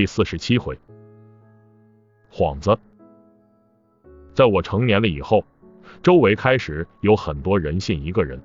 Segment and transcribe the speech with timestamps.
[0.00, 0.78] 第四十七回，
[2.32, 2.78] 幌子。
[4.32, 5.44] 在我成年了以后，
[6.02, 8.40] 周围开始有很多人信一个人，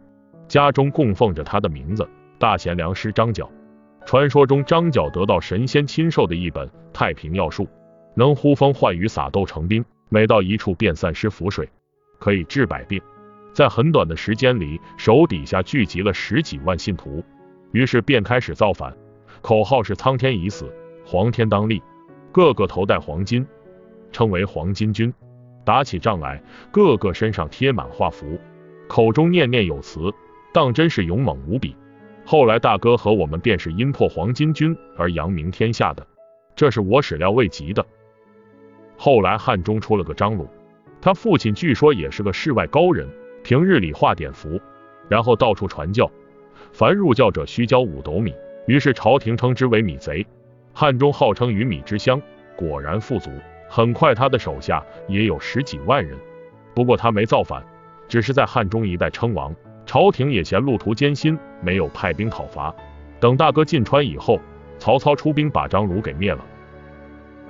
[0.49, 2.05] 家中供奉着他的名字——
[2.37, 3.49] 大贤良师张角。
[4.05, 7.69] 传说中，张角得到神仙亲授的一本太平要术，
[8.15, 11.69] 能呼风唤雨、撒豆成兵，每到一处便散失符水，
[12.19, 13.01] 可以治百病。
[13.53, 17.23] 在很短的时间里，手底下聚集了十几万信徒，
[17.72, 18.94] 于是便开始造反，
[19.42, 20.70] 口号是“苍天已死，
[21.05, 21.82] 黄天当立”，
[22.34, 23.45] 个个头戴黄金，
[24.12, 25.14] 称为黄巾军。
[25.64, 28.40] 打起仗来，个个身上贴满画符，
[28.88, 30.14] 口中念念有词，
[30.54, 31.76] 当真是勇猛无比。
[32.26, 36.05] 后来大哥和我们便是因破黄巾军而扬名天下的，
[36.55, 37.86] 这是我始料未及的。
[38.98, 40.48] 后来汉中出了个张鲁，
[41.02, 43.08] 他父亲据说也是个世外高人，
[43.44, 44.59] 平日里画点符，
[45.08, 46.09] 然后到处传教，
[46.72, 48.34] 凡入教者需交五斗米，
[48.67, 50.26] 于是朝廷称之为米贼。
[50.78, 52.22] 汉中号称鱼米之乡，
[52.58, 53.31] 果然富足。
[53.70, 56.17] 很快他的手下也有十几万人，
[56.73, 57.64] 不过他没造反，
[58.09, 59.56] 只是在汉中一带称王。
[59.86, 62.76] 朝廷也嫌路途艰辛，没有派兵讨伐。
[63.22, 64.38] 等大哥进川以后，
[64.78, 66.44] 曹操出兵把张鲁给灭了。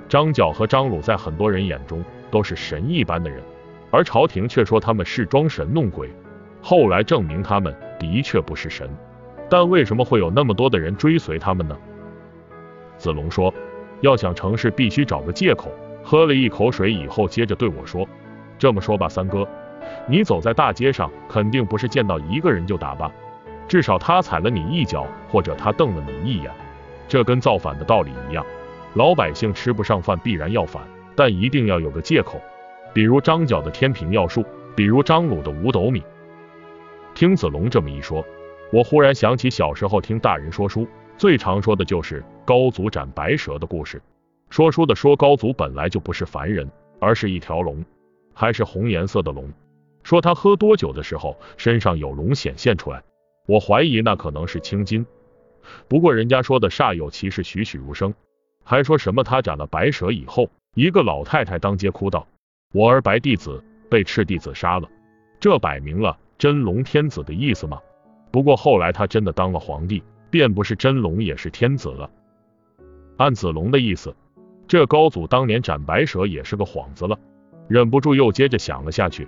[0.08, 3.42] 张角和张鲁在很多人眼中都是神一般的人，
[3.90, 6.08] 而朝廷却说他们是装神弄鬼。
[6.62, 8.88] 后来证明他们的确不是神，
[9.50, 11.76] 但为什么会有那么多的人追随他们呢？
[12.98, 13.52] 子龙说，
[14.00, 15.70] 要想成事，必须找个借口。
[16.02, 18.06] 喝了一口水以后，接着对我说
[18.58, 19.46] ：“这么说吧，三哥。”
[20.08, 23.10] 你走在大街上，肯定不是见到一个人就打吧？
[23.68, 26.50] 至少他踩了你一脚，或者他瞪了你一眼。
[27.08, 28.44] 这跟造反的道理一样，
[28.94, 30.82] 老百姓吃不上饭，必然要反，
[31.14, 32.40] 但一定要有个借口，
[32.94, 34.44] 比如张角的天平要术，
[34.76, 36.02] 比如张鲁的五斗米。
[37.14, 38.24] 听子龙这么一说，
[38.72, 40.86] 我忽然想起小时候听大人说书，
[41.18, 44.02] 最常说的就是高祖斩白蛇的故事。
[44.50, 47.84] 说书的说高祖本来就不是凡人，而是一条龙，
[48.34, 49.50] 还是红颜色的龙。
[50.02, 53.02] 说他喝多酒的时候，身上有龙显现出来，
[53.46, 55.04] 我怀疑那可能是青筋。
[55.88, 58.14] 不过人家说的煞有其事，栩栩如生，
[58.62, 62.26] 还说什么他斩了白蛇以后，一个老太太当街哭道
[62.72, 64.88] ：“我儿白弟子被赤帝子杀了。”
[65.40, 67.80] 这摆明了真龙天子的意思嘛。
[68.30, 70.02] 不过后来他真的当了皇帝，
[70.36, 72.10] 便不是真龙也是天子了。
[73.16, 74.14] 按子龙的意思，
[74.68, 77.18] 这高祖当年斩白蛇也是个幌子了。
[77.68, 79.26] 忍不住又接着想了下去。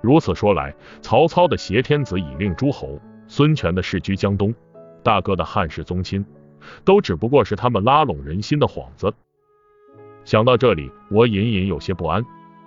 [0.00, 4.52] 如此说来，曹操的挟天子以令诸侯，孙权的世居江东，
[5.04, 6.26] 大哥的汉室宗亲，
[6.84, 9.14] 都只不过是他们拉拢人心的幌子。
[10.24, 12.24] 想到这里，我隐隐有些不安。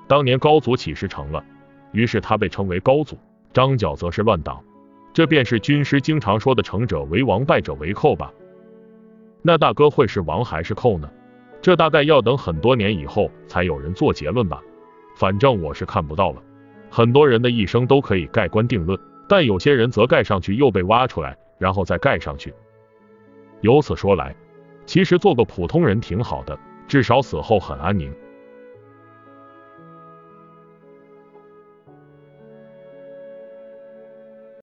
[0.08, 1.44] 当年高祖起事成了？
[1.92, 3.18] 于是他被称为高祖，
[3.52, 4.64] 张角则是乱党，
[5.14, 8.32] 这便是军师经常说的“成者为王，败者为寇”吧？
[9.42, 11.10] 那大哥会是王还是寇呢？
[11.62, 14.62] 这大概要等很多年以后才有人做结论吧。
[15.16, 16.42] 反正我是看不到了。
[16.90, 22.54] 很多人的一生都可以盖棺定论，但有些人则盖上去又被挖出来，然后再盖上去。
[23.62, 24.36] 由此说来，
[24.86, 26.58] 其实做个普通人挺好的，
[26.88, 28.14] 至少死后很安宁。